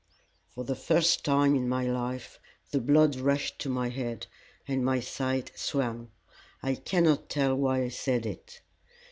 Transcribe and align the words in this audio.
For 0.55 0.63
the 0.63 0.75
first 0.75 1.23
time 1.23 1.53
in 1.55 1.69
my 1.69 1.85
life 1.85 2.39
the 2.71 2.81
blood 2.81 3.15
rushed 3.17 3.59
to 3.59 3.69
my 3.69 3.89
head 3.89 4.25
and 4.67 4.83
my 4.83 4.99
sight 4.99 5.51
swam. 5.53 6.09
I 6.63 6.73
cannot 6.73 7.29
tell 7.29 7.53
why 7.53 7.83
I 7.83 7.89
said 7.89 8.25
it. 8.25 8.61